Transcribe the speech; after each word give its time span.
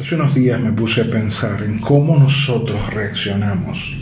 Hace 0.00 0.14
unos 0.14 0.32
días 0.32 0.60
me 0.60 0.70
puse 0.70 1.00
a 1.00 1.10
pensar 1.10 1.60
en 1.64 1.80
cómo 1.80 2.16
nosotros 2.16 2.94
reaccionamos 2.94 3.96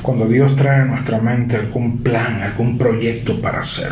cuando 0.00 0.28
Dios 0.28 0.54
trae 0.54 0.82
a 0.82 0.84
nuestra 0.84 1.20
mente 1.20 1.56
algún 1.56 2.04
plan, 2.04 2.40
algún 2.40 2.78
proyecto 2.78 3.42
para 3.42 3.58
hacer. 3.58 3.90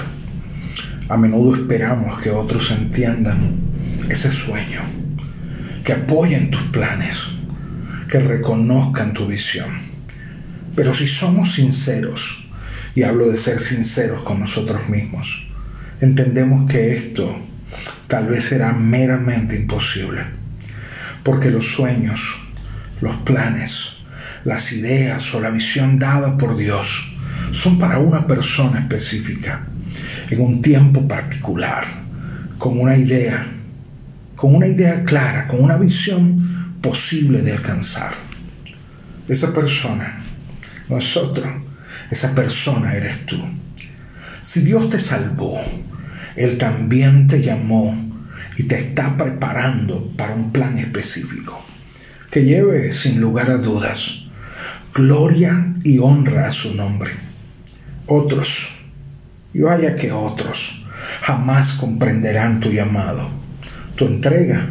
A 1.08 1.16
menudo 1.16 1.56
esperamos 1.56 2.20
que 2.20 2.30
otros 2.30 2.70
entiendan 2.70 3.56
ese 4.08 4.30
sueño, 4.30 4.82
que 5.84 5.94
apoyen 5.94 6.52
tus 6.52 6.62
planes, 6.68 7.18
que 8.08 8.20
reconozcan 8.20 9.12
tu 9.12 9.26
visión. 9.26 9.70
Pero 10.76 10.94
si 10.94 11.08
somos 11.08 11.54
sinceros, 11.54 12.46
y 12.94 13.02
hablo 13.02 13.28
de 13.28 13.36
ser 13.36 13.58
sinceros 13.58 14.22
con 14.22 14.38
nosotros 14.38 14.88
mismos, 14.88 15.44
entendemos 16.00 16.70
que 16.70 16.96
esto 16.96 17.36
tal 18.06 18.28
vez 18.28 18.44
será 18.44 18.72
meramente 18.72 19.56
imposible 19.56 20.41
porque 21.22 21.50
los 21.50 21.72
sueños, 21.72 22.36
los 23.00 23.16
planes, 23.18 23.90
las 24.44 24.72
ideas 24.72 25.34
o 25.34 25.40
la 25.40 25.50
visión 25.50 25.98
dada 25.98 26.36
por 26.36 26.56
Dios 26.56 27.12
son 27.50 27.78
para 27.78 27.98
una 27.98 28.26
persona 28.26 28.80
específica, 28.80 29.66
en 30.30 30.40
un 30.40 30.62
tiempo 30.62 31.06
particular, 31.06 31.84
con 32.58 32.80
una 32.80 32.96
idea, 32.96 33.46
con 34.36 34.54
una 34.54 34.66
idea 34.66 35.04
clara, 35.04 35.46
con 35.46 35.60
una 35.60 35.76
visión 35.76 36.78
posible 36.80 37.42
de 37.42 37.52
alcanzar. 37.52 38.12
Esa 39.28 39.52
persona 39.52 40.22
nosotros, 40.88 41.46
esa 42.10 42.34
persona 42.34 42.94
eres 42.94 43.24
tú. 43.26 43.38
Si 44.42 44.60
Dios 44.60 44.88
te 44.88 44.98
salvó, 44.98 45.60
Él 46.36 46.58
también 46.58 47.26
te 47.26 47.40
llamó 47.40 48.11
y 48.56 48.64
te 48.64 48.78
está 48.78 49.16
preparando 49.16 50.12
para 50.16 50.34
un 50.34 50.52
plan 50.52 50.78
específico 50.78 51.64
que 52.30 52.44
lleve 52.44 52.92
sin 52.92 53.20
lugar 53.20 53.50
a 53.50 53.58
dudas 53.58 54.22
gloria 54.94 55.72
y 55.84 55.98
honra 55.98 56.48
a 56.48 56.50
su 56.50 56.74
nombre. 56.74 57.12
Otros, 58.06 58.68
y 59.54 59.60
vaya 59.60 59.96
que 59.96 60.12
otros, 60.12 60.84
jamás 61.22 61.72
comprenderán 61.72 62.60
tu 62.60 62.70
llamado, 62.70 63.30
tu 63.96 64.06
entrega 64.06 64.68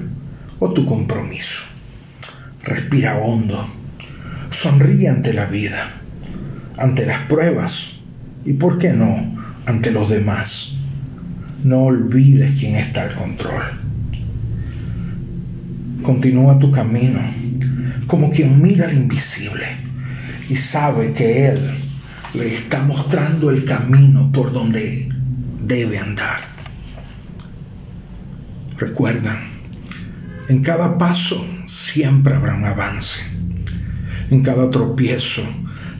o 0.60 0.72
tu 0.72 0.86
compromiso. 0.86 1.64
Respira 2.64 3.18
hondo, 3.18 3.68
sonríe 4.52 5.10
ante 5.10 5.34
la 5.34 5.48
vida, 5.48 5.94
ante 6.78 7.06
las 7.08 7.22
pruebas 7.26 7.90
y, 8.46 8.54
¿por 8.54 8.78
qué 8.78 8.94
no?, 8.94 9.40
ante 9.66 9.92
los 9.92 10.10
demás 10.10 10.74
no 11.64 11.84
olvides 11.84 12.60
quién 12.60 12.76
está 12.76 13.04
al. 13.04 13.16
Continúa 16.02 16.58
tu 16.58 16.72
camino 16.72 17.22
como 18.08 18.30
quien 18.30 18.62
mira 18.62 18.88
al 18.88 18.94
invisible 18.94 19.66
y 20.50 20.56
sabe 20.58 21.14
que 21.14 21.48
Él 21.48 21.72
le 22.34 22.56
está 22.56 22.84
mostrando 22.84 23.50
el 23.50 23.64
camino 23.64 24.32
por 24.32 24.52
donde 24.52 25.08
debe 25.66 25.98
andar. 25.98 26.42
Recuerda, 28.78 29.40
en 30.50 30.62
cada 30.62 30.98
paso 30.98 31.46
siempre 31.68 32.36
habrá 32.36 32.56
un 32.56 32.66
avance. 32.66 33.20
En 34.30 34.42
cada 34.42 34.70
tropiezo 34.70 35.44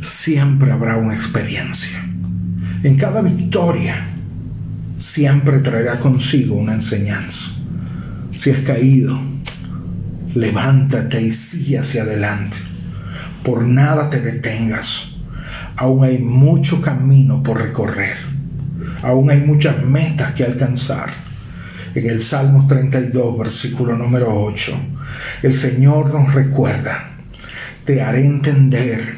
siempre 0.02 0.72
habrá 0.72 0.98
una 0.98 1.16
experiencia. 1.16 2.04
En 2.84 2.98
cada 2.98 3.22
victoria 3.22 4.06
siempre 4.98 5.60
traerá 5.60 6.00
consigo 6.00 6.56
una 6.56 6.74
enseñanza. 6.74 7.52
Si 8.32 8.50
has 8.50 8.62
caído, 8.64 9.20
levántate 10.34 11.22
y 11.22 11.32
sigue 11.32 11.80
hacia 11.80 12.04
adelante. 12.04 12.58
Por 13.44 13.66
nada 13.66 14.10
te 14.10 14.22
detengas. 14.22 15.10
Aún 15.76 16.04
hay 16.04 16.20
mucho 16.20 16.82
camino 16.82 17.42
por 17.42 17.62
recorrer. 17.62 18.16
Aún 19.02 19.30
hay 19.30 19.42
muchas 19.42 19.84
metas 19.84 20.34
que 20.34 20.44
alcanzar. 20.44 21.10
En 21.96 22.10
el 22.10 22.22
Salmos 22.22 22.68
32, 22.68 23.38
versículo 23.38 23.98
número 23.98 24.34
8, 24.44 24.80
el 25.44 25.54
Señor 25.54 26.14
nos 26.14 26.34
recuerda, 26.34 27.18
te 27.84 28.02
haré 28.02 28.26
entender 28.26 29.16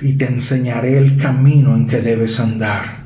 y 0.00 0.12
te 0.12 0.26
enseñaré 0.26 0.96
el 0.98 1.16
camino 1.16 1.74
en 1.74 1.88
que 1.88 2.00
debes 2.00 2.38
andar 2.38 3.04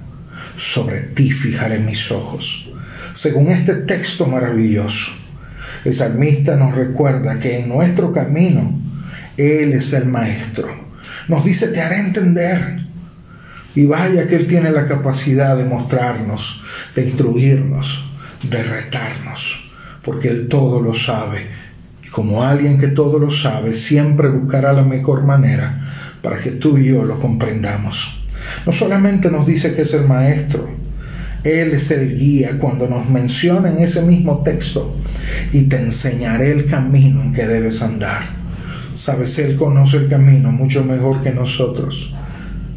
sobre 0.58 1.00
ti 1.00 1.30
fijaré 1.30 1.78
mis 1.78 2.10
ojos. 2.10 2.68
Según 3.14 3.48
este 3.48 3.74
texto 3.74 4.26
maravilloso, 4.26 5.12
el 5.84 5.94
salmista 5.94 6.56
nos 6.56 6.74
recuerda 6.74 7.38
que 7.38 7.58
en 7.60 7.68
nuestro 7.68 8.12
camino 8.12 8.80
Él 9.36 9.72
es 9.72 9.92
el 9.92 10.06
Maestro. 10.06 10.68
Nos 11.28 11.44
dice, 11.44 11.68
te 11.68 11.80
haré 11.80 11.98
entender. 12.00 12.86
Y 13.74 13.86
vaya 13.86 14.26
que 14.26 14.36
Él 14.36 14.46
tiene 14.46 14.70
la 14.70 14.86
capacidad 14.86 15.56
de 15.56 15.64
mostrarnos, 15.64 16.62
de 16.94 17.04
instruirnos, 17.04 18.04
de 18.42 18.62
retarnos, 18.62 19.70
porque 20.02 20.28
Él 20.28 20.48
todo 20.48 20.80
lo 20.80 20.94
sabe. 20.94 21.46
Y 22.04 22.08
como 22.08 22.42
alguien 22.42 22.78
que 22.78 22.88
todo 22.88 23.18
lo 23.18 23.30
sabe, 23.30 23.74
siempre 23.74 24.28
buscará 24.28 24.72
la 24.72 24.82
mejor 24.82 25.22
manera 25.24 25.92
para 26.22 26.38
que 26.38 26.50
tú 26.52 26.78
y 26.78 26.86
yo 26.86 27.04
lo 27.04 27.20
comprendamos. 27.20 28.20
No 28.66 28.72
solamente 28.72 29.30
nos 29.30 29.46
dice 29.46 29.74
que 29.74 29.82
es 29.82 29.94
el 29.94 30.06
maestro, 30.06 30.68
Él 31.44 31.72
es 31.72 31.90
el 31.90 32.18
guía 32.18 32.58
cuando 32.58 32.88
nos 32.88 33.08
menciona 33.08 33.70
en 33.70 33.78
ese 33.78 34.02
mismo 34.02 34.42
texto 34.42 34.96
y 35.52 35.62
te 35.62 35.76
enseñaré 35.76 36.50
el 36.52 36.66
camino 36.66 37.22
en 37.22 37.32
que 37.32 37.46
debes 37.46 37.80
andar. 37.82 38.22
Sabes, 38.94 39.38
Él 39.38 39.56
conoce 39.56 39.98
el 39.98 40.08
camino 40.08 40.50
mucho 40.50 40.84
mejor 40.84 41.22
que 41.22 41.30
nosotros. 41.30 42.14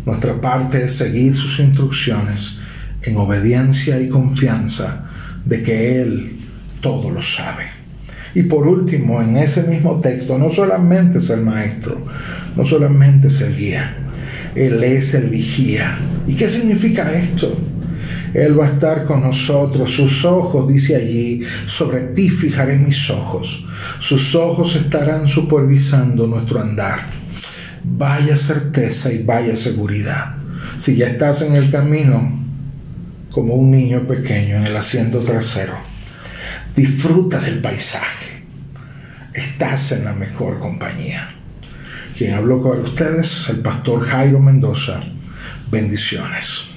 Nuestra 0.05 0.39
parte 0.39 0.85
es 0.85 0.95
seguir 0.95 1.33
sus 1.35 1.59
instrucciones 1.59 2.57
en 3.03 3.17
obediencia 3.17 3.99
y 3.99 4.09
confianza 4.09 5.05
de 5.45 5.63
que 5.63 6.01
Él 6.01 6.41
todo 6.81 7.09
lo 7.09 7.21
sabe. 7.21 7.81
Y 8.33 8.43
por 8.43 8.65
último, 8.65 9.21
en 9.21 9.37
ese 9.37 9.63
mismo 9.63 9.99
texto, 9.99 10.37
no 10.37 10.49
solamente 10.49 11.17
es 11.17 11.29
el 11.29 11.41
maestro, 11.41 12.05
no 12.55 12.63
solamente 12.63 13.27
es 13.27 13.41
el 13.41 13.55
guía, 13.55 13.95
él 14.55 14.83
es 14.83 15.13
el 15.13 15.27
vigía. 15.27 15.97
¿Y 16.27 16.35
qué 16.35 16.47
significa 16.47 17.11
esto? 17.11 17.57
Él 18.33 18.59
va 18.59 18.67
a 18.67 18.69
estar 18.69 19.05
con 19.05 19.21
nosotros. 19.21 19.91
Sus 19.91 20.23
ojos, 20.25 20.67
dice 20.67 20.95
allí, 20.95 21.41
sobre 21.65 22.01
ti 22.01 22.29
fijaré 22.29 22.77
mis 22.77 23.09
ojos. 23.09 23.65
Sus 23.99 24.35
ojos 24.35 24.75
estarán 24.75 25.27
supervisando 25.27 26.27
nuestro 26.27 26.61
andar. 26.61 26.99
Vaya 27.83 28.35
certeza 28.35 29.11
y 29.11 29.23
vaya 29.23 29.55
seguridad. 29.55 30.35
Si 30.77 30.95
ya 30.95 31.07
estás 31.07 31.41
en 31.41 31.55
el 31.55 31.71
camino, 31.71 32.39
como 33.31 33.55
un 33.55 33.71
niño 33.71 34.05
pequeño 34.07 34.57
en 34.57 34.65
el 34.65 34.75
asiento 34.75 35.19
trasero, 35.19 35.73
disfruta 36.75 37.39
del 37.39 37.59
paisaje. 37.61 38.43
Estás 39.33 39.91
en 39.93 40.05
la 40.05 40.13
mejor 40.13 40.59
compañía. 40.59 41.35
Quien 42.17 42.33
habló 42.33 42.61
con 42.61 42.81
ustedes, 42.81 43.45
el 43.49 43.59
pastor 43.59 44.05
Jairo 44.05 44.39
Mendoza. 44.39 45.01
Bendiciones. 45.71 46.70